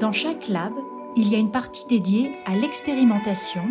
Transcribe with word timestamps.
Dans 0.00 0.12
chaque 0.12 0.46
lab, 0.46 0.74
il 1.16 1.28
y 1.28 1.34
a 1.34 1.38
une 1.38 1.50
partie 1.50 1.84
dédiée 1.88 2.30
à 2.46 2.54
l'expérimentation 2.54 3.64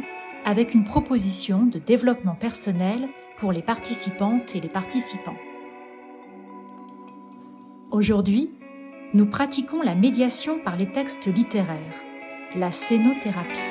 avec 0.44 0.74
une 0.74 0.84
proposition 0.84 1.66
de 1.66 1.80
développement 1.80 2.36
personnel 2.36 3.08
pour 3.38 3.54
les 3.54 3.62
participantes 3.62 4.54
et 4.54 4.60
les 4.60 4.68
participants. 4.68 5.38
Aujourd'hui, 7.92 8.52
nous 9.14 9.26
pratiquons 9.26 9.82
la 9.82 9.96
médiation 9.96 10.60
par 10.60 10.76
les 10.76 10.92
textes 10.92 11.34
littéraires, 11.34 12.04
la 12.58 12.72
scénothérapie. 12.72 13.62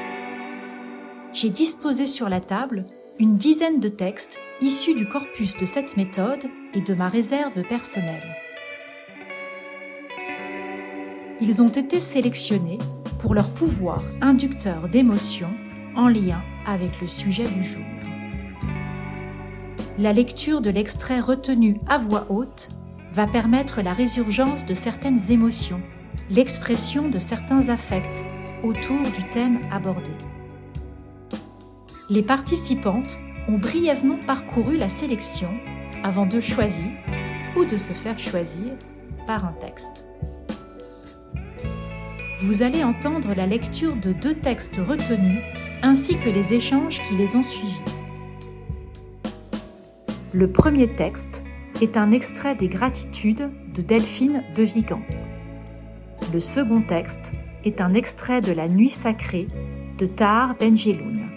J'ai 1.34 1.50
disposé 1.50 2.06
sur 2.06 2.30
la 2.30 2.40
table 2.40 2.86
une 3.18 3.36
dizaine 3.36 3.80
de 3.80 3.88
textes 3.88 4.38
issus 4.62 4.94
du 4.94 5.06
corpus 5.06 5.58
de 5.58 5.66
cette 5.66 5.98
méthode 5.98 6.46
et 6.72 6.80
de 6.80 6.94
ma 6.94 7.10
réserve 7.10 7.62
personnelle. 7.68 8.45
Ils 11.38 11.60
ont 11.60 11.68
été 11.68 12.00
sélectionnés 12.00 12.78
pour 13.18 13.34
leur 13.34 13.50
pouvoir 13.50 14.02
inducteur 14.22 14.88
d'émotion 14.88 15.50
en 15.94 16.08
lien 16.08 16.42
avec 16.66 16.98
le 17.02 17.06
sujet 17.06 17.44
du 17.44 17.62
jour. 17.62 17.84
La 19.98 20.14
lecture 20.14 20.62
de 20.62 20.70
l'extrait 20.70 21.20
retenu 21.20 21.78
à 21.86 21.98
voix 21.98 22.26
haute 22.30 22.70
va 23.12 23.26
permettre 23.26 23.82
la 23.82 23.92
résurgence 23.92 24.64
de 24.64 24.72
certaines 24.72 25.30
émotions, 25.30 25.82
l'expression 26.30 27.08
de 27.08 27.18
certains 27.18 27.68
affects 27.68 28.24
autour 28.62 29.02
du 29.02 29.28
thème 29.30 29.60
abordé. 29.70 30.10
Les 32.08 32.22
participantes 32.22 33.18
ont 33.48 33.58
brièvement 33.58 34.18
parcouru 34.26 34.78
la 34.78 34.88
sélection 34.88 35.50
avant 36.02 36.24
de 36.24 36.40
choisir 36.40 36.90
ou 37.56 37.66
de 37.66 37.76
se 37.76 37.92
faire 37.92 38.18
choisir 38.18 38.72
par 39.26 39.44
un 39.44 39.52
texte. 39.52 40.05
Vous 42.46 42.62
allez 42.62 42.84
entendre 42.84 43.34
la 43.34 43.44
lecture 43.44 43.96
de 43.96 44.12
deux 44.12 44.34
textes 44.34 44.76
retenus 44.76 45.42
ainsi 45.82 46.16
que 46.16 46.30
les 46.30 46.54
échanges 46.54 47.02
qui 47.02 47.16
les 47.16 47.34
ont 47.34 47.42
suivis. 47.42 47.74
Le 50.32 50.48
premier 50.52 50.86
texte 50.86 51.42
est 51.82 51.96
un 51.96 52.12
extrait 52.12 52.54
des 52.54 52.68
Gratitudes 52.68 53.50
de 53.74 53.82
Delphine 53.82 54.44
de 54.54 54.62
Vigan. 54.62 55.02
Le 56.32 56.38
second 56.38 56.82
texte 56.82 57.32
est 57.64 57.80
un 57.80 57.94
extrait 57.94 58.40
de 58.40 58.52
La 58.52 58.68
Nuit 58.68 58.90
sacrée 58.90 59.48
de 59.98 60.06
Tahar 60.06 60.54
Benjeloun. 60.54 61.35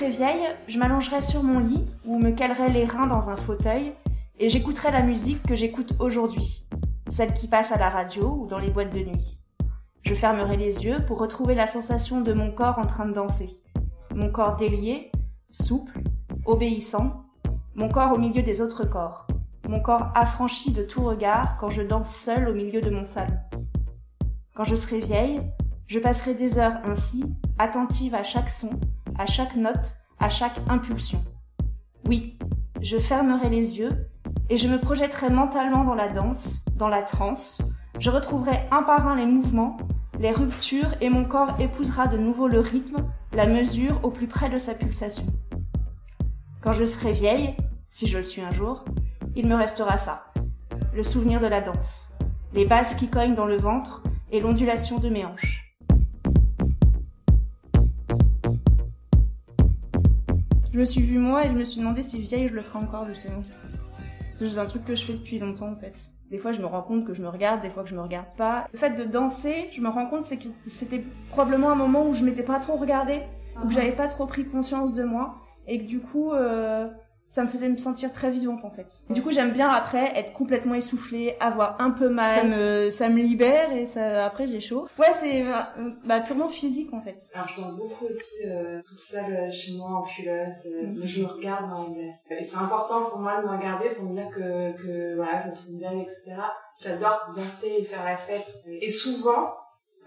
Serai 0.00 0.12
vieille, 0.12 0.46
je 0.66 0.78
m'allongerai 0.78 1.20
sur 1.20 1.42
mon 1.42 1.58
lit 1.58 1.84
ou 2.06 2.18
me 2.18 2.30
calerai 2.30 2.70
les 2.70 2.86
reins 2.86 3.06
dans 3.06 3.28
un 3.28 3.36
fauteuil 3.36 3.92
et 4.38 4.48
j'écouterai 4.48 4.92
la 4.92 5.02
musique 5.02 5.42
que 5.42 5.54
j'écoute 5.54 5.92
aujourd'hui, 5.98 6.66
celle 7.10 7.34
qui 7.34 7.48
passe 7.48 7.70
à 7.70 7.76
la 7.76 7.90
radio 7.90 8.26
ou 8.26 8.46
dans 8.46 8.56
les 8.56 8.70
boîtes 8.70 8.94
de 8.94 9.00
nuit. 9.00 9.38
Je 10.00 10.14
fermerai 10.14 10.56
les 10.56 10.86
yeux 10.86 11.04
pour 11.06 11.18
retrouver 11.18 11.54
la 11.54 11.66
sensation 11.66 12.22
de 12.22 12.32
mon 12.32 12.50
corps 12.50 12.78
en 12.78 12.86
train 12.86 13.04
de 13.04 13.12
danser. 13.12 13.60
Mon 14.14 14.32
corps 14.32 14.56
délié, 14.56 15.12
souple, 15.50 16.00
obéissant, 16.46 17.26
mon 17.74 17.90
corps 17.90 18.14
au 18.14 18.18
milieu 18.18 18.42
des 18.42 18.62
autres 18.62 18.86
corps, 18.86 19.26
mon 19.68 19.80
corps 19.80 20.12
affranchi 20.14 20.72
de 20.72 20.82
tout 20.82 21.04
regard 21.04 21.58
quand 21.58 21.68
je 21.68 21.82
danse 21.82 22.16
seule 22.16 22.48
au 22.48 22.54
milieu 22.54 22.80
de 22.80 22.88
mon 22.88 23.04
salon. 23.04 23.36
Quand 24.54 24.64
je 24.64 24.76
serai 24.76 25.00
vieille, 25.00 25.42
je 25.88 25.98
passerai 25.98 26.32
des 26.32 26.58
heures 26.58 26.80
ainsi, 26.86 27.22
attentive 27.58 28.14
à 28.14 28.22
chaque 28.22 28.48
son, 28.48 28.70
à 29.18 29.26
chaque 29.26 29.56
note, 29.56 29.99
à 30.20 30.28
chaque 30.28 30.60
impulsion. 30.68 31.24
Oui, 32.06 32.38
je 32.80 32.98
fermerai 32.98 33.48
les 33.48 33.78
yeux 33.78 34.08
et 34.48 34.56
je 34.56 34.68
me 34.68 34.78
projetterai 34.78 35.30
mentalement 35.30 35.84
dans 35.84 35.94
la 35.94 36.08
danse, 36.08 36.64
dans 36.76 36.88
la 36.88 37.02
transe. 37.02 37.60
Je 37.98 38.10
retrouverai 38.10 38.60
un 38.70 38.82
par 38.82 39.08
un 39.08 39.16
les 39.16 39.26
mouvements, 39.26 39.78
les 40.18 40.30
ruptures 40.30 40.94
et 41.00 41.08
mon 41.08 41.24
corps 41.24 41.58
épousera 41.58 42.06
de 42.06 42.18
nouveau 42.18 42.48
le 42.48 42.60
rythme, 42.60 43.06
la 43.32 43.46
mesure 43.46 43.98
au 44.02 44.10
plus 44.10 44.26
près 44.26 44.50
de 44.50 44.58
sa 44.58 44.74
pulsation. 44.74 45.26
Quand 46.60 46.72
je 46.72 46.84
serai 46.84 47.12
vieille, 47.12 47.56
si 47.88 48.06
je 48.06 48.18
le 48.18 48.24
suis 48.24 48.42
un 48.42 48.52
jour, 48.52 48.84
il 49.34 49.48
me 49.48 49.54
restera 49.54 49.96
ça. 49.96 50.26
Le 50.94 51.02
souvenir 51.02 51.40
de 51.40 51.46
la 51.46 51.60
danse, 51.60 52.14
les 52.52 52.66
basses 52.66 52.96
qui 52.96 53.08
cognent 53.08 53.34
dans 53.34 53.46
le 53.46 53.56
ventre 53.56 54.02
et 54.30 54.40
l'ondulation 54.40 54.98
de 54.98 55.08
mes 55.08 55.24
hanches. 55.24 55.69
Je 60.72 60.78
me 60.78 60.84
suis 60.84 61.02
vue 61.02 61.18
moi 61.18 61.44
et 61.44 61.48
je 61.48 61.52
me 61.54 61.64
suis 61.64 61.80
demandé 61.80 62.02
si 62.02 62.20
vieille 62.20 62.48
je 62.48 62.54
le 62.54 62.62
ferai 62.62 62.78
encore 62.78 63.06
justement. 63.06 63.42
C'est 64.34 64.58
un 64.58 64.66
truc 64.66 64.84
que 64.84 64.94
je 64.94 65.04
fais 65.04 65.14
depuis 65.14 65.38
longtemps 65.38 65.70
en 65.72 65.76
fait. 65.76 66.10
Des 66.30 66.38
fois 66.38 66.52
je 66.52 66.60
me 66.60 66.66
rends 66.66 66.82
compte 66.82 67.04
que 67.04 67.12
je 67.12 67.22
me 67.22 67.28
regarde, 67.28 67.60
des 67.60 67.70
fois 67.70 67.82
que 67.82 67.88
je 67.88 67.94
me 67.96 68.00
regarde 68.00 68.28
pas. 68.36 68.68
Le 68.72 68.78
fait 68.78 68.90
de 68.90 69.04
danser, 69.04 69.68
je 69.72 69.80
me 69.80 69.88
rends 69.88 70.06
compte 70.06 70.24
c'est 70.24 70.38
que 70.38 70.48
c'était 70.66 71.04
probablement 71.30 71.70
un 71.70 71.74
moment 71.74 72.06
où 72.08 72.14
je 72.14 72.24
m'étais 72.24 72.44
pas 72.44 72.60
trop 72.60 72.76
regardée, 72.76 73.22
où 73.56 73.66
Uh-huh. 73.66 73.70
j'avais 73.72 73.92
pas 73.92 74.06
trop 74.08 74.26
pris 74.26 74.46
conscience 74.46 74.94
de 74.94 75.02
moi 75.02 75.34
et 75.66 75.78
que 75.80 75.84
du 75.84 75.98
coup 76.00 76.32
euh, 76.32 76.88
ça 77.30 77.44
me 77.44 77.48
faisait 77.48 77.68
me 77.68 77.78
sentir 77.78 78.12
très 78.12 78.30
vivante 78.30 78.64
en 78.64 78.70
fait. 78.70 78.86
Du 79.08 79.22
coup 79.22 79.30
j'aime 79.30 79.52
bien 79.52 79.68
après 79.68 80.12
être 80.18 80.32
complètement 80.32 80.74
essoufflée, 80.74 81.36
avoir 81.40 81.80
un 81.80 81.90
peu 81.90 82.08
mal, 82.08 82.40
ça 82.40 82.44
me, 82.44 82.90
ça 82.90 83.08
me 83.08 83.22
libère 83.22 83.72
et 83.72 83.86
ça 83.86 84.26
après 84.26 84.46
j'ai 84.48 84.60
chaud. 84.60 84.88
Ouais 84.98 85.12
c'est 85.20 85.42
euh, 85.42 85.52
bah, 86.04 86.20
purement 86.20 86.48
physique 86.48 86.92
en 86.92 87.00
fait. 87.00 87.30
Alors 87.34 87.48
je 87.48 87.60
danse 87.60 87.76
beaucoup 87.76 88.06
aussi 88.06 88.46
euh, 88.48 88.80
toute 88.84 88.98
seule 88.98 89.32
euh, 89.32 89.52
chez 89.52 89.72
moi 89.76 89.90
en 89.90 90.02
culotte, 90.02 90.58
euh, 90.66 90.86
mais 90.94 91.06
je 91.06 91.22
me 91.22 91.26
regarde 91.28 91.70
dans 91.70 91.84
la 91.88 91.94
glace. 91.94 92.24
Et 92.38 92.44
c'est 92.44 92.56
important 92.56 93.04
pour 93.04 93.18
moi 93.18 93.40
de 93.40 93.46
me 93.46 93.56
regarder 93.56 93.90
pour 93.90 94.04
me 94.04 94.14
dire 94.14 94.28
que, 94.30 94.76
que 94.76 95.16
voilà, 95.16 95.42
je 95.42 95.48
me 95.50 95.54
trouve 95.54 95.74
bien, 95.76 95.92
etc. 96.00 96.34
J'adore 96.82 97.32
danser 97.34 97.72
et 97.78 97.84
faire 97.84 98.04
la 98.04 98.16
fête. 98.16 98.64
Et 98.66 98.90
souvent, 98.90 99.52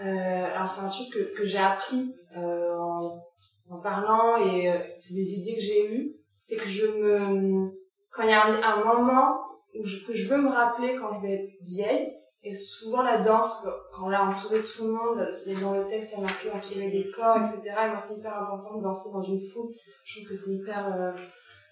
euh, 0.01 0.45
alors 0.55 0.67
c'est 0.67 0.81
un 0.81 0.89
truc 0.89 1.09
que, 1.13 1.37
que 1.37 1.45
j'ai 1.45 1.59
appris 1.59 2.15
euh, 2.35 2.75
en, 2.79 3.21
en 3.69 3.77
parlant 3.79 4.37
et 4.37 4.69
euh, 4.71 4.77
c'est 4.97 5.13
des 5.13 5.39
idées 5.39 5.55
que 5.55 5.61
j'ai 5.61 5.93
eues, 5.95 6.15
c'est 6.43 6.57
que 6.57 6.67
je 6.67 6.85
me... 6.85 7.71
Quand 8.11 8.23
il 8.23 8.29
y 8.29 8.33
a 8.33 8.43
un, 8.45 8.83
moment 8.83 9.39
où 9.73 9.85
je, 9.85 10.05
que 10.05 10.13
je 10.13 10.27
veux 10.27 10.37
me 10.37 10.49
rappeler 10.49 10.95
quand 10.95 11.15
je 11.15 11.25
vais 11.25 11.33
être 11.35 11.49
vieille, 11.61 12.13
et 12.43 12.53
souvent 12.53 13.01
la 13.01 13.17
danse, 13.19 13.65
quand 13.93 14.09
on 14.09 14.11
a 14.11 14.19
entouré 14.19 14.61
tout 14.61 14.85
le 14.85 14.91
monde, 14.91 15.25
et 15.45 15.55
dans 15.55 15.73
le 15.73 15.87
texte 15.87 16.11
il 16.11 16.19
y 16.19 16.21
a 16.21 16.25
marqué 16.25 16.51
entourer 16.51 16.91
des 16.91 17.09
corps, 17.11 17.37
etc. 17.37 17.73
Et 17.85 17.87
moi 17.87 17.97
c'est 17.97 18.19
hyper 18.19 18.37
important 18.37 18.77
de 18.77 18.83
danser 18.83 19.09
dans 19.13 19.23
une 19.23 19.39
foule. 19.39 19.73
Je 20.03 20.15
trouve 20.15 20.29
que 20.29 20.35
c'est 20.35 20.51
hyper... 20.51 20.93
euh, 20.93 21.11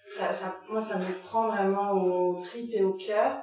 ça, 0.06 0.54
moi 0.70 0.80
ça 0.80 0.98
me 0.98 1.22
prend 1.22 1.48
vraiment 1.48 1.92
au 1.92 2.40
trip 2.40 2.70
et 2.72 2.82
au 2.82 2.94
cœur. 2.94 3.42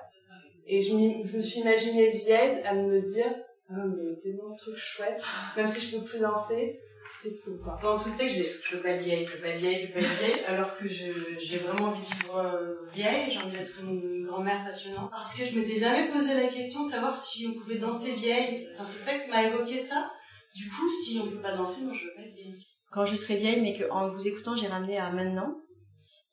Et 0.66 0.82
je, 0.82 0.90
je 0.90 1.38
me 1.38 1.42
suis 1.42 1.62
imaginée 1.62 2.10
vieille 2.10 2.64
à 2.64 2.74
me 2.74 3.00
dire, 3.00 3.32
oh 3.70 3.76
mais 3.96 4.16
tellement 4.18 4.50
de 4.50 4.58
trucs 4.58 4.78
chouettes, 4.78 5.24
même 5.56 5.68
si 5.68 5.86
je 5.86 5.98
peux 5.98 6.04
plus 6.04 6.20
danser, 6.20 6.80
c'était 7.08 7.38
cool 7.40 7.60
quoi. 7.60 7.78
Pendant 7.82 8.02
tout 8.02 8.10
le 8.10 8.18
texte, 8.18 8.36
je 8.36 8.42
disais, 8.42 8.56
je 8.64 8.76
veux 8.76 8.82
pas 8.82 8.90
être 8.90 9.04
vieille, 9.04 9.26
je 9.26 9.32
veux 9.34 9.42
pas 9.42 9.48
être 9.50 9.60
vieille, 9.60 9.82
je 9.82 9.88
veux 9.88 9.94
pas 9.94 10.00
être 10.00 10.20
vieille, 10.20 10.46
alors 10.46 10.78
que 10.78 10.88
j'ai 10.88 11.58
vraiment 11.58 11.90
envie 11.90 12.02
de 12.02 12.14
vivre 12.14 12.38
euh, 12.38 12.90
vieille, 12.94 13.32
j'ai 13.32 13.40
envie 13.40 13.58
d'être 13.58 13.80
une 13.82 14.26
grand-mère 14.26 14.64
passionnante. 14.66 15.10
Parce 15.12 15.38
que 15.38 15.46
je 15.46 15.60
m'étais 15.60 15.80
jamais 15.80 16.10
posé 16.12 16.34
la 16.34 16.48
question 16.48 16.86
de 16.86 16.90
savoir 16.90 17.18
si 17.18 17.48
on 17.48 17.60
pouvait 17.60 17.78
danser 17.78 18.14
vieille. 18.14 18.68
Enfin, 18.74 18.86
ce 18.86 19.06
texte 19.06 19.30
m'a 19.30 19.44
évoqué 19.44 19.78
ça. 19.78 20.10
Du 20.56 20.70
coup, 20.70 20.90
si 20.90 21.20
on 21.24 21.28
peut 21.28 21.42
pas 21.42 21.56
danser, 21.56 21.82
moi 21.82 21.94
je 21.94 22.06
veux 22.06 22.14
pas 22.16 22.22
être 22.22 22.36
vieille. 22.36 22.66
quand 22.92 23.06
je 23.06 23.16
serai 23.16 23.38
vieille, 23.38 23.62
mais 23.62 23.78
que 23.78 23.90
en 23.90 24.10
vous 24.10 24.28
écoutant, 24.28 24.56
j'ai 24.56 24.68
ramené 24.68 24.98
à 24.98 25.12
maintenant 25.12 25.56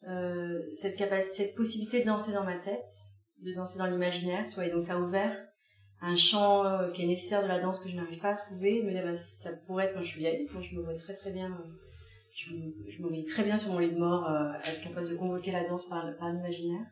euh, 0.09 0.61
cette 0.75 0.97
capacité, 0.97 1.45
cette 1.45 1.55
possibilité 1.55 2.01
de 2.01 2.07
danser 2.07 2.33
dans 2.33 2.45
ma 2.45 2.57
tête, 2.57 2.89
de 3.43 3.53
danser 3.55 3.79
dans 3.79 3.87
l'imaginaire, 3.87 4.45
tu 4.47 4.55
vois, 4.55 4.67
et 4.67 4.71
donc 4.71 4.85
ça 4.85 4.95
a 4.95 4.99
ouvert 4.99 5.37
un 6.03 6.17
champ 6.17 6.65
euh, 6.65 6.91
qui 6.91 7.03
est 7.03 7.07
nécessaire 7.07 7.43
de 7.43 7.49
la 7.49 7.59
danse 7.59 7.81
que 7.81 7.89
je 7.89 7.97
n'arrive 7.97 8.19
pas 8.19 8.31
à 8.31 8.37
trouver. 8.37 8.83
Dire, 8.83 9.05
bah, 9.05 9.15
ça 9.15 9.51
pourrait 9.67 9.87
être 9.87 9.95
quand 9.95 10.03
je 10.03 10.09
suis 10.09 10.21
vieille. 10.21 10.49
Moi, 10.53 10.63
je 10.63 10.77
me 10.77 10.83
vois 10.83 10.95
très 10.95 11.15
très 11.15 11.31
bien. 11.31 11.47
euh, 11.51 11.73
je 12.37 12.53
me, 13.03 13.27
très 13.27 13.45
bien 13.45 13.57
sur 13.57 13.73
mon 13.73 13.79
lit 13.79 13.93
de 13.93 13.99
mort, 13.99 14.29
euh, 14.29 14.53
être 14.65 14.83
capable 14.83 15.09
de 15.09 15.17
convoquer 15.17 15.53
la 15.53 15.67
danse 15.67 15.87
par, 15.89 16.05
par 16.19 16.31
l'imaginaire. 16.31 16.85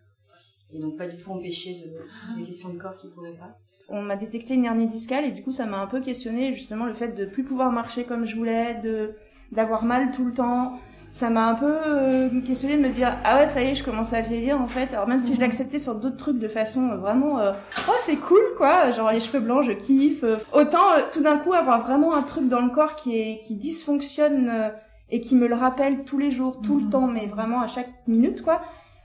Et 0.73 0.81
donc 0.81 0.97
pas 0.97 1.07
du 1.07 1.17
tout 1.19 1.31
empêcher 1.31 1.75
de, 1.75 2.41
des 2.41 2.47
questions 2.47 2.73
de 2.73 2.79
corps 2.79 2.97
qui 2.97 3.09
pourraient 3.11 3.37
pas. 3.37 3.59
on 3.89 4.01
m'a 4.01 4.17
détecté 4.17 4.55
une 4.55 4.65
hernie 4.65 4.89
discale 4.89 5.27
et 5.27 5.31
du 5.31 5.43
coup 5.43 5.53
ça 5.53 5.67
m'a 5.67 5.79
un 5.79 5.87
peu 5.87 6.01
questionné 6.01 6.55
justement 6.55 6.87
le 6.87 6.95
fait 6.95 7.09
de 7.09 7.27
plus 7.27 7.45
pouvoir 7.45 7.71
marcher 7.71 8.05
comme 8.05 8.25
je 8.25 8.35
voulais, 8.35 8.81
de 8.83 9.15
d'avoir 9.53 9.85
mal 9.85 10.11
tout 10.13 10.25
le 10.25 10.33
temps. 10.33 10.81
Ça 11.17 11.31
m'a 11.31 11.47
un 11.47 11.55
peu 11.55 11.73
euh, 11.87 12.41
questionné 12.41 12.77
de 12.77 12.83
me 12.83 12.89
dire 12.89 13.17
ah 13.23 13.37
ouais 13.39 13.47
ça 13.47 13.63
y 13.63 13.67
est 13.69 13.77
je 13.77 13.85
commence 13.85 14.13
à 14.13 14.21
vieillir 14.21 14.61
en 14.61 14.67
fait. 14.67 14.93
Alors 14.93 15.07
même 15.07 15.21
si 15.21 15.37
je 15.37 15.41
l'acceptais 15.41 15.79
sur 15.79 15.95
d'autres 15.95 16.17
trucs 16.17 16.41
de 16.41 16.49
façon 16.49 16.91
euh, 16.91 16.97
vraiment 16.97 17.39
euh, 17.39 17.53
oh 17.89 17.93
c'est 18.05 18.17
cool 18.17 18.43
quoi, 18.57 18.91
genre 18.91 19.13
les 19.13 19.21
cheveux 19.21 19.39
blancs 19.39 19.65
je 19.65 19.71
kiffe. 19.71 20.25
Autant 20.53 20.93
euh, 20.97 21.03
tout 21.13 21.23
d'un 21.23 21.39
coup 21.39 21.53
avoir 21.53 21.87
vraiment 21.87 22.17
un 22.17 22.23
truc 22.23 22.49
dans 22.49 22.61
le 22.61 22.71
corps 22.71 22.97
qui 22.97 23.17
est 23.17 23.43
qui 23.43 23.55
dysfonctionne 23.55 24.49
euh, 24.49 24.71
et 25.09 25.21
qui 25.21 25.37
me 25.37 25.47
le 25.47 25.55
rappelle 25.55 26.03
tous 26.03 26.19
les 26.19 26.33
jours, 26.33 26.61
tout 26.61 26.81
le 26.81 26.91
temps, 26.91 27.07
mais 27.07 27.27
vraiment 27.27 27.61
à 27.61 27.69
chaque 27.69 27.91
minute 28.09 28.43
quoi. 28.43 28.61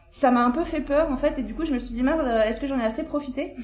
Ça 0.10 0.32
m'a 0.32 0.44
un 0.44 0.50
peu 0.50 0.64
fait 0.64 0.82
peur 0.82 1.12
en 1.12 1.18
fait 1.18 1.38
et 1.38 1.44
du 1.44 1.54
coup 1.54 1.64
je 1.64 1.74
me 1.74 1.78
suis 1.78 1.94
dit 1.94 2.02
merde 2.02 2.26
est-ce 2.48 2.60
que 2.60 2.66
j'en 2.66 2.80
ai 2.80 2.86
assez 2.86 3.04
profité? 3.04 3.56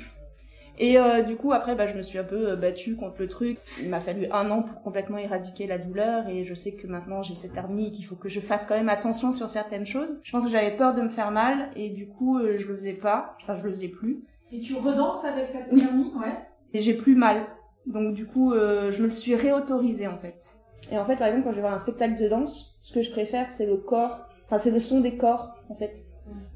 Et 0.77 0.97
euh, 0.97 1.21
du 1.21 1.35
coup, 1.35 1.53
après, 1.53 1.75
bah, 1.75 1.87
je 1.87 1.95
me 1.95 2.01
suis 2.01 2.17
un 2.17 2.23
peu 2.23 2.49
euh, 2.49 2.55
battue 2.55 2.95
contre 2.95 3.15
le 3.19 3.27
truc. 3.27 3.57
Il 3.81 3.89
m'a 3.89 3.99
fallu 4.01 4.27
un 4.31 4.49
an 4.51 4.61
pour 4.61 4.81
complètement 4.81 5.17
éradiquer 5.17 5.67
la 5.67 5.77
douleur. 5.77 6.27
Et 6.27 6.43
je 6.43 6.53
sais 6.53 6.73
que 6.73 6.85
maintenant, 6.87 7.23
j'ai 7.23 7.35
cette 7.35 7.55
hernie 7.55 7.91
qu'il 7.91 8.05
faut 8.05 8.15
que 8.15 8.29
je 8.29 8.39
fasse 8.39 8.65
quand 8.65 8.75
même 8.75 8.89
attention 8.89 9.31
sur 9.33 9.47
certaines 9.49 9.85
choses. 9.85 10.19
Je 10.23 10.31
pense 10.31 10.43
que 10.43 10.51
j'avais 10.51 10.75
peur 10.75 10.93
de 10.93 11.01
me 11.01 11.09
faire 11.09 11.31
mal. 11.31 11.69
Et 11.75 11.89
du 11.89 12.07
coup, 12.07 12.37
euh, 12.37 12.57
je 12.57 12.67
le 12.67 12.75
faisais 12.75 12.93
pas. 12.93 13.37
Enfin, 13.41 13.57
je 13.57 13.63
le 13.63 13.71
faisais 13.73 13.87
plus. 13.87 14.23
Et 14.51 14.59
tu 14.59 14.75
redanses 14.75 15.23
avec 15.25 15.45
cette 15.47 15.67
Oui. 15.71 15.81
hernie 15.83 16.11
Ouais. 16.15 16.35
Et 16.73 16.81
j'ai 16.81 16.93
plus 16.93 17.15
mal. 17.15 17.37
Donc 17.85 18.13
du 18.13 18.25
coup, 18.25 18.51
euh, 18.53 18.91
je 18.91 19.01
me 19.01 19.07
le 19.07 19.13
suis 19.13 19.35
réautorisé 19.35 20.07
en 20.07 20.17
fait. 20.17 20.57
Et 20.91 20.97
en 20.97 21.05
fait, 21.05 21.15
par 21.15 21.27
exemple, 21.27 21.45
quand 21.45 21.51
je 21.51 21.55
vais 21.55 21.61
voir 21.61 21.73
un 21.73 21.79
spectacle 21.79 22.21
de 22.21 22.27
danse, 22.27 22.77
ce 22.81 22.93
que 22.93 23.01
je 23.01 23.11
préfère, 23.11 23.49
c'est 23.49 23.65
le 23.65 23.77
corps. 23.77 24.27
Enfin, 24.45 24.59
c'est 24.59 24.71
le 24.71 24.79
son 24.79 24.99
des 25.01 25.17
corps, 25.17 25.55
en 25.69 25.75
fait. 25.75 26.05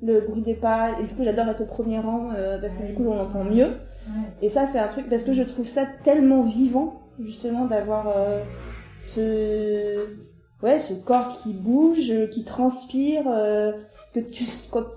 Le 0.03 0.21
bruit 0.21 0.41
des 0.41 0.53
pas. 0.55 0.99
Et 0.99 1.03
du 1.03 1.15
coup, 1.15 1.23
j'adore 1.23 1.47
être 1.47 1.61
au 1.61 1.65
premier 1.65 1.99
rang 1.99 2.29
euh, 2.35 2.59
parce 2.59 2.73
que 2.73 2.83
du 2.83 2.93
coup, 2.93 3.05
on 3.07 3.19
entend 3.19 3.43
mieux. 3.43 3.73
Et 4.41 4.49
ça, 4.49 4.65
c'est 4.67 4.79
un 4.79 4.87
truc 4.87 5.09
parce 5.09 5.23
que 5.23 5.33
je 5.33 5.43
trouve 5.43 5.67
ça 5.67 5.85
tellement 6.03 6.43
vivant, 6.43 7.01
justement, 7.19 7.65
d'avoir 7.65 8.07
euh, 8.15 8.43
ce 9.03 10.05
ouais, 10.63 10.79
ce 10.79 10.93
corps 10.93 11.39
qui 11.41 11.53
bouge, 11.53 12.11
qui 12.31 12.43
transpire, 12.43 13.23
euh, 13.27 13.71
que 14.13 14.19
tu 14.19 14.45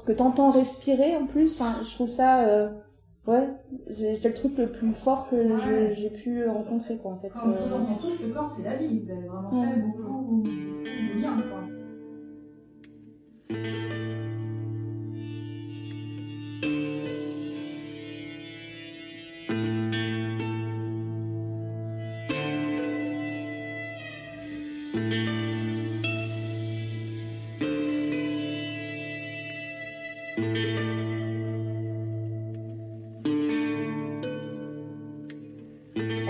que 0.06 0.12
t'entends 0.12 0.50
respirer 0.50 1.16
en 1.16 1.26
plus. 1.26 1.60
Je 1.84 1.94
trouve 1.94 2.08
ça 2.08 2.44
euh, 2.44 2.68
ouais, 3.26 3.48
c'est 3.90 4.24
le 4.28 4.34
truc 4.34 4.56
le 4.58 4.70
plus 4.70 4.92
fort 4.94 5.28
que 5.30 5.36
Ouais. 5.36 5.94
j'ai 5.94 6.10
pu 6.10 6.46
rencontrer 6.48 6.96
quoi 6.96 7.12
en 7.12 7.18
fait. 7.18 7.28
Quand 7.30 7.48
je 7.48 7.54
vous 7.68 7.74
entends 7.74 7.98
tous, 8.00 8.22
le 8.22 8.32
corps 8.32 8.48
c'est 8.48 8.62
la 8.64 8.76
vie. 8.76 8.98
Vous 9.00 9.10
avez 9.10 9.26
vraiment 9.28 9.50
Ouais. 9.60 9.68
fait 9.74 9.80
beaucoup 9.80 10.42
de 10.44 11.18
bien, 11.18 11.36
quoi. 11.36 11.61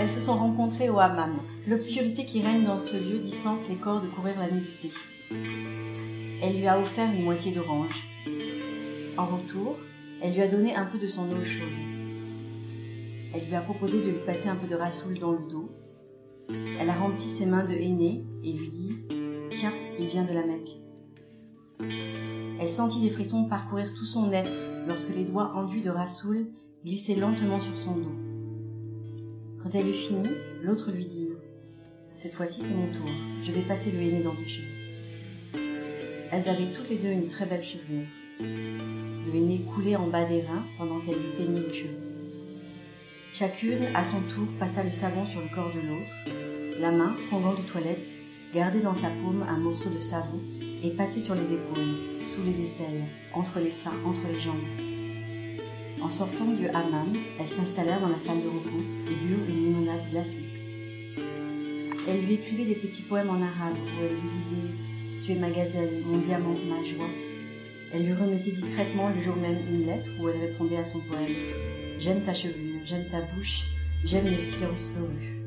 Elles 0.03 0.11
se 0.11 0.19
sont 0.19 0.35
rencontrées 0.35 0.89
au 0.89 0.99
hammam. 0.99 1.37
L'obscurité 1.65 2.25
qui 2.25 2.41
règne 2.41 2.65
dans 2.65 2.77
ce 2.77 2.97
lieu 2.97 3.19
dispense 3.19 3.69
les 3.69 3.77
corps 3.77 4.01
de 4.01 4.07
courir 4.07 4.37
la 4.37 4.51
nudité. 4.51 4.91
Elle 6.41 6.57
lui 6.57 6.67
a 6.67 6.77
offert 6.77 7.09
une 7.09 7.23
moitié 7.23 7.53
d'orange. 7.53 8.05
En 9.17 9.25
retour, 9.25 9.77
elle 10.21 10.33
lui 10.33 10.41
a 10.41 10.49
donné 10.49 10.75
un 10.75 10.83
peu 10.83 10.97
de 10.97 11.07
son 11.07 11.31
eau 11.31 11.45
chaude. 11.45 11.69
Elle 13.33 13.47
lui 13.47 13.55
a 13.55 13.61
proposé 13.61 14.01
de 14.01 14.09
lui 14.09 14.25
passer 14.25 14.49
un 14.49 14.57
peu 14.57 14.67
de 14.67 14.75
rassoul 14.75 15.17
dans 15.19 15.31
le 15.31 15.47
dos. 15.49 15.71
Elle 16.81 16.89
a 16.89 16.95
rempli 16.95 17.23
ses 17.23 17.45
mains 17.45 17.63
de 17.63 17.71
henné 17.71 18.25
et 18.43 18.51
lui 18.51 18.67
dit 18.67 18.97
Tiens, 19.51 19.71
il 19.97 20.07
vient 20.07 20.25
de 20.25 20.33
la 20.33 20.45
Mecque. 20.45 20.81
Elle 22.59 22.67
sentit 22.67 22.99
des 22.99 23.09
frissons 23.09 23.45
parcourir 23.45 23.93
tout 23.93 24.03
son 24.03 24.33
être 24.33 24.51
lorsque 24.85 25.15
les 25.15 25.23
doigts 25.23 25.53
enduits 25.55 25.81
de 25.81 25.91
rassoul 25.91 26.47
glissaient 26.83 27.15
lentement 27.15 27.61
sur 27.61 27.77
son 27.77 27.95
dos. 27.95 28.32
Quand 29.63 29.73
elle 29.75 29.87
eut 29.87 29.93
fini, 29.93 30.27
l'autre 30.61 30.91
lui 30.91 31.05
dit 31.05 31.31
Cette 32.17 32.33
fois-ci, 32.33 32.61
c'est 32.61 32.73
mon 32.73 32.91
tour. 32.91 33.07
Je 33.41 33.53
vais 33.53 33.61
passer 33.61 33.91
le 33.91 34.01
henné 34.01 34.21
dans 34.21 34.35
tes 34.35 34.45
cheveux. 34.45 34.67
Elles 36.31 36.49
avaient 36.49 36.73
toutes 36.75 36.89
les 36.89 36.97
deux 36.97 37.11
une 37.11 37.29
très 37.29 37.45
belle 37.45 37.63
chevelure. 37.63 38.07
Le 38.41 39.33
henné 39.33 39.61
coulait 39.61 39.95
en 39.95 40.07
bas 40.07 40.25
des 40.25 40.41
reins 40.41 40.65
pendant 40.77 40.99
qu'elle 40.99 41.15
lui 41.15 41.31
peignait 41.37 41.61
les 41.61 41.73
cheveux. 41.73 41.97
Chacune, 43.31 43.85
à 43.95 44.03
son 44.03 44.19
tour, 44.23 44.47
passa 44.59 44.83
le 44.83 44.91
savon 44.91 45.25
sur 45.25 45.39
le 45.39 45.47
corps 45.47 45.71
de 45.71 45.79
l'autre. 45.79 46.81
La 46.81 46.91
main, 46.91 47.15
son 47.15 47.39
gant 47.39 47.53
de 47.53 47.61
toilette, 47.61 48.09
gardait 48.53 48.81
dans 48.81 48.93
sa 48.93 49.07
paume 49.07 49.45
un 49.47 49.57
morceau 49.57 49.89
de 49.89 49.99
savon 49.99 50.41
et 50.83 50.89
passait 50.89 51.21
sur 51.21 51.35
les 51.35 51.53
épaules, 51.53 52.19
sous 52.27 52.43
les 52.43 52.63
aisselles, 52.63 53.05
entre 53.33 53.59
les 53.59 53.71
seins, 53.71 53.93
entre 54.05 54.27
les 54.27 54.39
jambes. 54.41 55.02
En 56.03 56.11
sortant 56.11 56.45
du 56.45 56.67
hammam, 56.67 57.13
elles 57.39 57.47
s'installèrent 57.47 58.01
dans 58.01 58.09
la 58.09 58.19
salle 58.19 58.43
de 58.43 58.49
repos 58.49 58.83
et 59.07 59.25
burent 59.25 59.47
une 59.47 59.65
limonade 59.67 60.09
glacée. 60.11 60.43
Elle 62.09 62.25
lui 62.25 62.33
écrivait 62.33 62.65
des 62.65 62.75
petits 62.75 63.03
poèmes 63.03 63.29
en 63.29 63.41
arabe 63.41 63.77
où 63.77 64.03
elle 64.03 64.15
lui 64.15 64.29
disait 64.29 64.69
Tu 65.23 65.31
es 65.31 65.35
ma 65.35 65.49
gazelle, 65.49 66.03
mon 66.05 66.17
diamant, 66.17 66.55
ma 66.67 66.83
joie. 66.83 67.09
Elle 67.93 68.05
lui 68.05 68.13
remettait 68.13 68.51
discrètement 68.51 69.09
le 69.15 69.21
jour 69.21 69.37
même 69.37 69.59
une 69.71 69.85
lettre 69.85 70.09
où 70.19 70.27
elle 70.27 70.41
répondait 70.41 70.77
à 70.77 70.85
son 70.85 70.99
poème 70.99 71.35
J'aime 71.99 72.21
ta 72.21 72.33
chevelure, 72.33 72.81
j'aime 72.83 73.07
ta 73.07 73.21
bouche, 73.21 73.63
j'aime 74.03 74.25
le 74.25 74.39
silence 74.39 74.91
heureux. 74.99 75.42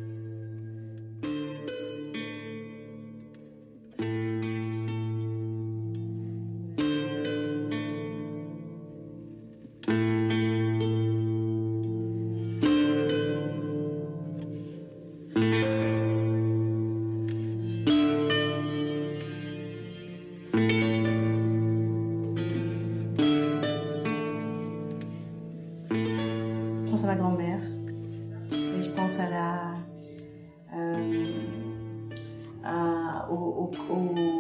Euh, 29.21 29.75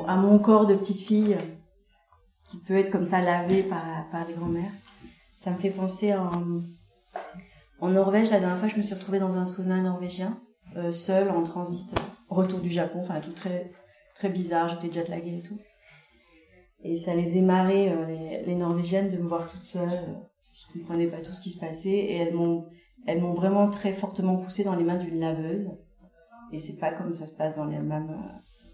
à, 0.06 0.17
mon 0.17 0.38
corps 0.38 0.67
de 0.67 0.75
petite 0.75 1.00
fille 1.00 1.37
qui 2.44 2.58
peut 2.58 2.76
être 2.76 2.90
comme 2.90 3.06
ça 3.06 3.20
lavé 3.20 3.62
par, 3.62 3.82
par 4.11 4.26
les 4.26 4.34
grand-mères. 4.34 4.70
Ça 5.38 5.50
me 5.50 5.56
fait 5.56 5.70
penser 5.70 6.14
en, 6.14 7.88
Norvège. 7.88 8.31
La 8.31 8.40
dernière 8.40 8.58
fois, 8.58 8.69
je 8.69 8.76
me 8.76 8.82
suis 8.82 8.94
retrouvée 8.94 9.19
dans 9.19 9.37
un 9.37 9.46
sauna 9.46 9.81
norvégien, 9.81 10.40
euh, 10.76 10.93
seule, 10.93 11.31
en 11.31 11.43
transit, 11.43 11.94
retour 12.29 12.61
du 12.61 12.70
Japon, 12.70 13.00
enfin 13.02 13.20
tout 13.20 13.32
très, 13.32 13.72
très 14.14 14.29
bizarre. 14.29 14.69
J'étais 14.69 14.93
jet 14.93 15.08
laguée 15.08 15.38
et 15.38 15.43
tout. 15.43 15.58
Et 16.82 16.96
ça 16.96 17.14
les 17.14 17.25
faisait 17.25 17.43
marrer, 17.43 17.90
euh, 17.90 18.06
les 18.44 18.55
Norvégiennes, 18.55 19.10
de 19.10 19.17
me 19.17 19.29
voir 19.29 19.50
toute 19.50 19.65
seule. 19.65 19.89
Je 20.76 20.80
comprenais 20.80 21.06
pas 21.06 21.20
tout 21.20 21.32
ce 21.32 21.40
qui 21.40 21.50
se 21.50 21.58
passait 21.58 21.90
et 21.90 22.16
elles 22.16 22.34
m'ont 22.34 22.66
elles 23.06 23.20
m'ont 23.20 23.34
vraiment 23.34 23.70
très 23.70 23.92
fortement 23.92 24.36
poussée 24.36 24.64
dans 24.64 24.74
les 24.74 24.82
mains 24.82 24.96
d'une 24.96 25.20
laveuse. 25.20 25.70
Et 26.52 26.58
c'est 26.58 26.76
pas 26.78 26.92
comme 26.92 27.14
ça 27.14 27.26
se 27.26 27.36
passe 27.36 27.56
dans 27.56 27.64
les 27.64 27.76
hammams 27.76 28.16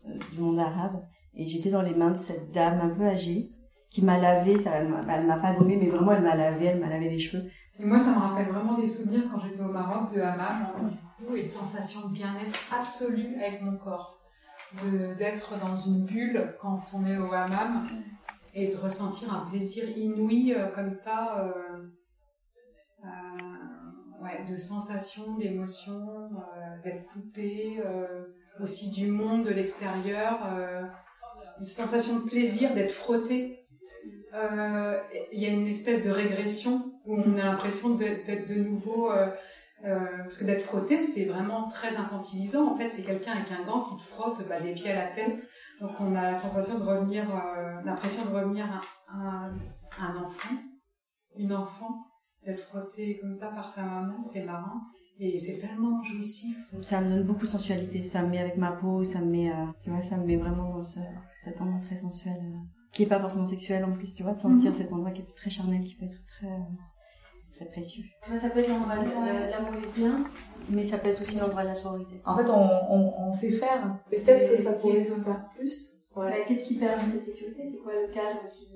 euh, 0.06 0.18
du 0.32 0.40
monde 0.40 0.58
arabe. 0.58 1.04
Et 1.34 1.46
j'étais 1.46 1.70
dans 1.70 1.82
les 1.82 1.94
mains 1.94 2.12
de 2.12 2.18
cette 2.18 2.50
dame 2.52 2.80
un 2.80 2.88
peu 2.88 3.04
âgée 3.04 3.50
qui 3.90 4.02
m'a 4.02 4.18
lavé 4.18 4.56
ça 4.56 4.70
elle 4.76 4.88
m'a 5.26 5.36
pas 5.36 5.54
gommé 5.54 5.76
mais 5.76 5.90
vraiment 5.90 6.12
elle 6.12 6.22
m'a 6.22 6.34
lavé 6.34 6.64
elle 6.66 6.80
m'a 6.80 6.88
lavé 6.88 7.10
les 7.10 7.18
cheveux. 7.18 7.44
Et 7.78 7.84
moi, 7.84 7.98
ça 7.98 8.10
me 8.10 8.20
rappelle 8.20 8.48
vraiment 8.48 8.78
des 8.78 8.86
souvenirs 8.86 9.24
quand 9.30 9.40
j'étais 9.40 9.62
au 9.62 9.72
Maroc 9.72 10.12
de 10.12 10.20
du 10.20 11.26
coup, 11.26 11.36
et 11.36 11.44
de 11.44 11.48
sensation 11.48 12.08
de 12.08 12.12
bien-être 12.12 12.72
absolue 12.72 13.36
avec 13.40 13.62
mon 13.62 13.76
corps. 13.76 14.18
D'être 15.18 15.58
dans 15.58 15.76
une 15.76 16.04
bulle 16.04 16.54
quand 16.60 16.82
on 16.94 17.06
est 17.06 17.18
au 17.18 17.32
hammam 17.32 17.86
et 18.54 18.68
de 18.68 18.76
ressentir 18.76 19.32
un 19.32 19.46
plaisir 19.50 19.84
inouï 19.96 20.54
euh, 20.54 20.66
comme 20.68 20.92
ça, 20.92 21.38
euh, 21.40 21.88
euh, 23.04 24.22
ouais, 24.22 24.44
de 24.50 24.56
sensation, 24.56 25.36
d'émotion, 25.36 26.30
euh, 26.36 26.82
d'être 26.84 27.06
coupé 27.06 27.82
aussi 28.60 28.90
du 28.90 29.10
monde, 29.10 29.44
de 29.44 29.50
l'extérieur, 29.50 30.38
une 31.58 31.66
sensation 31.66 32.20
de 32.20 32.28
plaisir, 32.28 32.74
d'être 32.74 32.92
frotté. 32.92 33.66
Il 34.34 35.40
y 35.40 35.46
a 35.46 35.50
une 35.50 35.66
espèce 35.66 36.02
de 36.02 36.10
régression 36.10 36.92
où 37.06 37.16
on 37.16 37.36
a 37.38 37.44
l'impression 37.44 37.94
d'être 37.94 38.46
de 38.48 38.54
nouveau 38.54 39.10
parce 39.82 40.36
que 40.36 40.44
d'être 40.44 40.62
frotté 40.62 41.02
c'est 41.02 41.24
vraiment 41.24 41.66
très 41.68 41.96
infantilisant 41.96 42.72
en 42.72 42.76
fait 42.76 42.90
c'est 42.90 43.02
quelqu'un 43.02 43.32
avec 43.32 43.50
un 43.50 43.64
gant 43.64 43.82
qui 43.82 43.96
te 43.96 44.02
frotte 44.02 44.46
bah, 44.48 44.60
des 44.60 44.74
pieds 44.74 44.92
à 44.92 45.06
la 45.06 45.10
tête 45.10 45.48
donc 45.82 45.90
on 46.00 46.14
a 46.14 46.22
la 46.32 46.38
sensation 46.38 46.78
de 46.78 46.84
revenir 46.84 47.24
euh, 47.28 47.82
l'impression 47.84 48.24
de 48.24 48.30
revenir 48.34 48.64
à, 48.64 48.80
à- 49.14 49.50
à 50.00 50.04
un 50.12 50.16
enfant 50.24 50.54
une 51.36 51.52
enfant 51.52 51.92
d'être 52.44 52.60
frotté 52.68 53.18
comme 53.20 53.34
ça 53.34 53.48
par 53.48 53.68
sa 53.68 53.82
maman 53.84 54.20
c'est 54.22 54.44
marrant 54.44 54.80
et 55.18 55.38
c'est 55.38 55.58
tellement 55.58 56.02
jouissif. 56.02 56.56
Ça 56.80 57.00
me 57.00 57.10
donne 57.10 57.22
beaucoup 57.26 57.44
de 57.46 57.50
sensualité. 57.50 58.02
Ça 58.02 58.22
me 58.22 58.30
met 58.30 58.38
avec 58.38 58.56
ma 58.56 58.72
peau 58.72 59.04
ça 59.04 59.20
me 59.20 59.30
met 59.30 59.50
euh, 59.52 59.66
tu 59.82 59.90
vois 59.90 60.00
ça 60.00 60.16
me 60.16 60.24
met 60.24 60.36
vraiment 60.36 60.70
dans 60.74 60.82
ce, 60.82 61.00
cet 61.44 61.60
endroit 61.60 61.80
très 61.80 61.96
sensuel 61.96 62.38
euh, 62.42 62.56
qui 62.92 63.02
est 63.04 63.06
pas 63.06 63.20
forcément 63.20 63.46
sexuel 63.46 63.84
en 63.84 63.92
plus 63.92 64.14
tu 64.14 64.22
vois 64.22 64.34
de 64.34 64.40
sentir 64.40 64.70
Mhm. 64.70 64.76
cet 64.76 64.92
endroit 64.92 65.10
qui 65.10 65.20
est 65.22 65.34
très 65.36 65.50
charnel 65.50 65.80
qui 65.82 65.94
peut 65.96 66.06
être 66.06 66.24
très 66.26 66.48
très 67.54 67.66
précieux 67.66 68.04
Ça 68.36 68.50
peut 68.50 68.60
être 68.60 68.68
l'endroit 68.68 68.96
de 68.96 69.50
l'amour 69.50 69.72
lesbien. 69.80 70.24
mais 70.70 70.84
ça 70.84 70.98
peut 70.98 71.08
être 71.08 71.20
aussi 71.20 71.36
l'endroit 71.36 71.62
de 71.62 71.68
la 71.68 71.74
sororité 71.74 72.20
En 72.24 72.36
fait, 72.36 72.50
on, 72.50 72.68
on, 72.90 73.12
on 73.26 73.32
sait 73.32 73.52
faire. 73.52 73.98
Peut-être 74.10 74.50
que 74.50 74.62
ça 74.62 74.72
pourrait 74.72 75.02
se 75.02 75.20
faire 75.20 75.44
plus. 75.56 75.98
Qu'est-ce 76.46 76.66
qui 76.66 76.74
permet 76.78 77.06
cette 77.10 77.22
sécurité? 77.24 77.62
C'est 77.64 77.78
quoi 77.78 77.92
le 77.94 78.12
cadre 78.12 78.46
qui, 78.50 78.68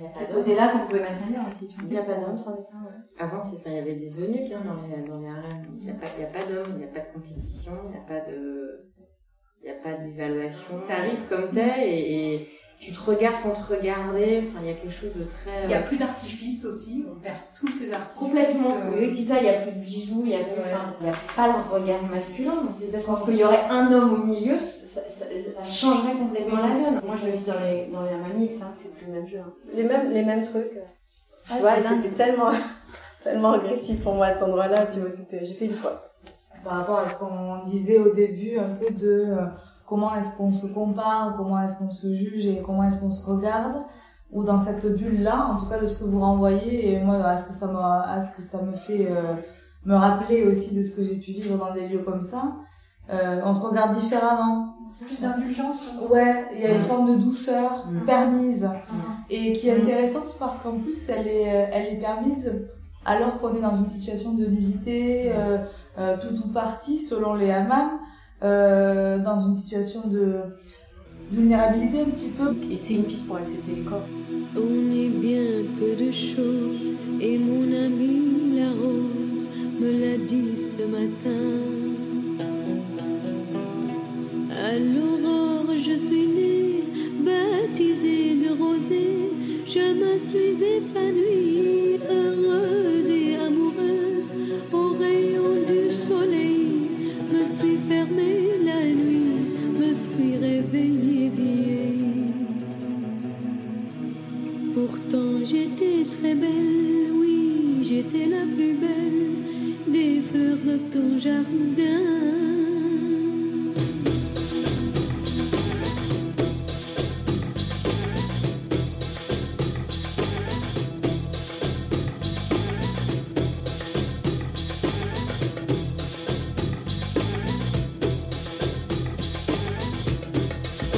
Il 0.00 0.04
y 0.04 0.08
a 0.08 0.10
qui 0.10 0.18
pas 0.18 0.24
est 0.24 0.32
posé 0.32 0.56
là 0.56 0.68
qu'on 0.68 0.80
pouvait 0.86 0.98
mettre 1.00 1.22
ailleurs 1.28 1.46
aussi 1.48 1.68
tu 1.68 1.74
Il 1.82 1.86
n'y 1.86 1.96
a 1.98 2.02
pas 2.02 2.14
d'homme, 2.18 2.36
c'en 2.36 2.56
est 2.56 2.66
un. 2.74 2.84
ouais. 2.84 2.98
Avant, 3.16 3.40
il 3.64 3.72
y 3.72 3.78
avait 3.78 3.94
des 3.94 4.20
eunuques 4.20 4.52
hein, 4.52 4.62
dans 4.66 4.82
les, 4.96 5.02
dans 5.08 5.20
les 5.20 5.28
harems. 5.28 5.66
Il 5.78 5.84
n'y 5.84 5.90
a 5.90 5.94
pas, 5.94 6.08
pas 6.08 6.44
d'hommes, 6.46 6.72
il 6.72 6.78
n'y 6.78 6.84
a 6.84 6.88
pas 6.88 6.98
de 7.00 7.12
compétition, 7.14 7.72
il 7.84 7.90
n'y 7.92 7.96
a 7.96 8.00
pas 8.00 8.28
de, 8.28 8.90
il 9.62 9.68
y 9.68 9.70
a 9.70 9.74
pas 9.74 9.92
d'évaluation. 10.02 10.80
T'arrives 10.88 11.28
comme 11.28 11.48
t'es 11.50 11.88
et, 11.88 12.34
et 12.34 12.48
tu 12.80 12.92
te 12.92 13.00
regardes 13.10 13.36
sans 13.36 13.50
te 13.50 13.74
regarder. 13.74 14.42
Enfin, 14.42 14.60
il 14.62 14.68
y 14.68 14.72
a 14.72 14.74
quelque 14.74 14.90
chose 14.92 15.12
de 15.14 15.24
très. 15.24 15.62
Il 15.64 15.68
n'y 15.68 15.74
a 15.74 15.82
plus 15.82 15.98
d'artifice 15.98 16.64
aussi, 16.64 17.04
on 17.10 17.20
perd 17.20 17.36
tous 17.58 17.68
ces 17.68 17.92
artifices. 17.92 18.18
Complètement. 18.18 18.70
euh, 18.74 18.98
Oui, 18.98 19.14
c'est 19.14 19.28
ça, 19.32 19.36
il 19.38 19.42
n'y 19.44 19.50
a 19.50 19.60
plus 19.60 19.72
de 19.72 19.78
bijoux, 19.84 20.22
il 20.24 20.30
n'y 20.30 20.34
a, 20.34 20.44
plus- 20.44 20.62
Ouais. 20.62 20.72
enfin, 20.74 20.94
il 21.00 21.06
y 21.06 21.10
a 21.10 21.12
pas 21.36 21.46
le 21.48 21.74
regard 21.78 22.02
masculin. 22.04 22.54
Donc, 22.56 22.76
je 22.92 22.98
pense 23.00 23.22
qu'il 23.24 23.36
y 23.36 23.44
aurait 23.44 23.64
un 23.68 23.92
homme 23.92 24.14
au 24.14 24.24
milieu, 24.24 24.56
ça, 24.58 25.00
ça, 25.02 25.24
ça 25.26 25.64
changerait 25.64 26.14
complètement 26.14 26.56
la 26.56 26.62
donne. 26.68 27.06
Moi, 27.06 27.16
je 27.20 27.26
le 27.26 27.32
vis 27.32 27.44
dans 27.44 27.60
les, 27.60 27.86
dans 27.92 28.02
les 28.02 28.62
hein, 28.62 28.72
c'est 28.74 28.94
plus 28.96 29.06
le 29.06 29.12
même 29.12 29.26
jeu. 29.28 29.38
hein. 29.40 29.52
Les 29.74 29.82
mêmes, 29.84 30.10
les 30.10 30.24
mêmes 30.24 30.44
trucs. 30.44 30.78
Ah, 31.50 31.54
tu 31.56 31.60
vois, 31.60 31.72
c'était 31.82 32.14
tellement, 32.14 32.50
tellement 33.22 33.52
agressif 33.52 34.02
pour 34.02 34.14
moi 34.14 34.26
à 34.26 34.32
cet 34.32 34.42
endroit-là, 34.42 34.86
tu 34.86 35.00
vois, 35.00 35.10
c'était, 35.10 35.44
j'ai 35.44 35.54
fait 35.54 35.66
une 35.66 35.74
fois. 35.74 36.14
par 36.64 36.78
rapport 36.78 36.98
à 37.00 37.06
ce 37.06 37.16
qu'on 37.18 37.62
disait 37.64 37.98
au 37.98 38.14
début, 38.14 38.56
un 38.58 38.70
peu 38.74 38.90
de 38.90 39.26
euh, 39.30 39.46
comment 39.90 40.14
est-ce 40.14 40.36
qu'on 40.36 40.52
se 40.52 40.66
compare, 40.68 41.34
comment 41.36 41.60
est-ce 41.62 41.76
qu'on 41.78 41.90
se 41.90 42.14
juge 42.14 42.46
et 42.46 42.62
comment 42.64 42.84
est-ce 42.84 43.00
qu'on 43.00 43.10
se 43.12 43.28
regarde, 43.28 43.78
ou 44.32 44.44
dans 44.44 44.58
cette 44.66 44.86
bulle-là, 44.96 45.48
en 45.52 45.56
tout 45.58 45.66
cas 45.66 45.78
de 45.80 45.86
ce 45.88 45.98
que 45.98 46.04
vous 46.04 46.20
renvoyez, 46.20 46.92
et 46.94 47.00
moi 47.04 47.16
à 47.24 47.36
ce 47.36 47.44
que 47.48 47.52
ça 47.52 47.66
me, 47.66 47.76
à 47.78 48.18
ce 48.24 48.30
que 48.36 48.42
ça 48.42 48.62
me 48.62 48.72
fait 48.72 49.08
euh, 49.10 49.34
me 49.84 49.94
rappeler 49.96 50.44
aussi 50.44 50.74
de 50.74 50.82
ce 50.82 50.94
que 50.96 51.02
j'ai 51.02 51.16
pu 51.16 51.32
vivre 51.32 51.58
dans 51.58 51.74
des 51.74 51.88
lieux 51.88 52.04
comme 52.04 52.22
ça, 52.22 52.42
euh, 53.12 53.40
on 53.44 53.52
se 53.52 53.66
regarde 53.66 53.94
différemment. 54.00 54.76
Plus 55.06 55.20
d'indulgence. 55.20 55.98
Ouais, 56.10 56.46
il 56.54 56.60
y 56.62 56.66
a 56.66 56.72
une 56.74 56.80
Mm. 56.80 56.84
forme 56.84 57.10
de 57.12 57.16
douceur 57.22 57.86
Mm. 57.88 58.06
permise 58.06 58.68
et 59.30 59.52
qui 59.52 59.68
est 59.68 59.76
Mm. 59.78 59.82
intéressante 59.82 60.36
parce 60.38 60.62
qu'en 60.62 60.78
plus 60.78 61.08
elle 61.08 61.26
est, 61.28 61.68
elle 61.72 61.86
est 61.94 62.00
permise 62.00 62.46
alors 63.04 63.38
qu'on 63.40 63.54
est 63.54 63.60
dans 63.60 63.76
une 63.76 63.88
situation 63.88 64.32
de 64.34 64.44
nudité, 64.46 65.32
euh, 65.32 65.58
euh, 65.98 66.16
tout 66.20 66.34
ou 66.44 66.48
partie 66.52 66.98
selon 66.98 67.34
les 67.34 67.50
hammams, 67.50 67.98
euh, 68.42 69.18
dans 69.18 69.46
une 69.46 69.54
situation 69.54 70.06
de 70.08 70.40
vulnérabilité 71.30 72.00
un 72.00 72.06
petit 72.06 72.28
peu. 72.28 72.54
Et 72.70 72.76
c'est 72.76 72.94
une 72.94 73.04
piste 73.04 73.26
pour 73.26 73.36
accepter 73.36 73.72
les 73.74 73.82
corps. 73.82 74.06
On 74.56 74.92
est 74.92 75.08
bien 75.08 75.64
peu 75.78 75.94
de 75.94 76.10
choses 76.10 76.92
et 77.20 77.38
mon 77.38 77.72
ami 77.72 78.56
la 78.56 78.70
rose 78.70 79.50
me 79.80 79.92
l'a 79.92 80.16
dit 80.18 80.56
ce 80.56 80.82
matin. 80.82 81.49
Pourtant 104.90 105.38
j'étais 105.44 106.04
très 106.10 106.34
belle, 106.34 107.12
oui, 107.14 107.78
j'étais 107.80 108.26
la 108.26 108.44
plus 108.44 108.74
belle 108.74 109.36
des 109.86 110.20
fleurs 110.20 110.58
de 110.66 110.78
ton 110.90 111.16
jardin. 111.16 112.00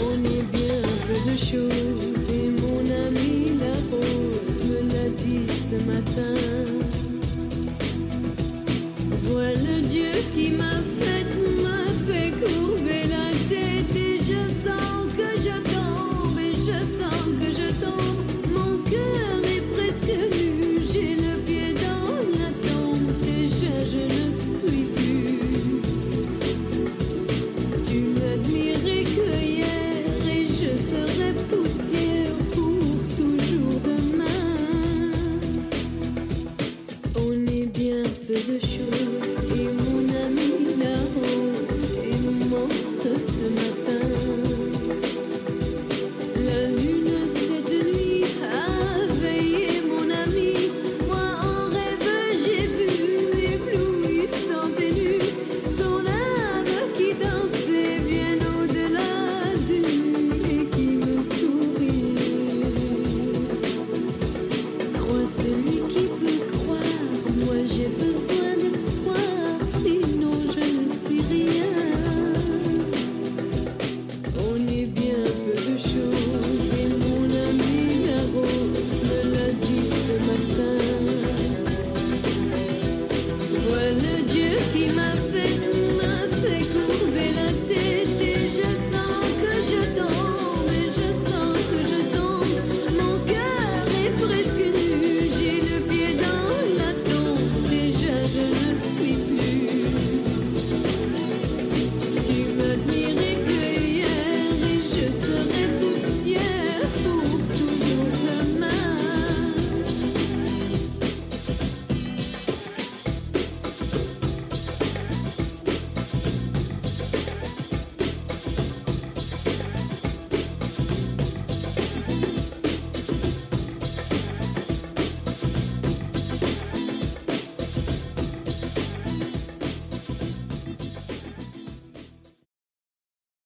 On 0.07 0.25
est 0.25 0.47
bien 0.51 0.81
peu 1.07 1.31
de 1.31 1.37
choses 1.37 2.31
et 2.31 2.49
mon 2.63 3.07
ami 3.07 3.42
rose 3.93 4.65
me 4.65 4.81
l'a 4.93 5.09
dit 5.11 5.49
ce 5.49 5.77
matin. 5.87 7.12